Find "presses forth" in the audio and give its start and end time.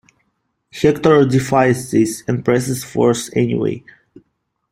2.43-3.29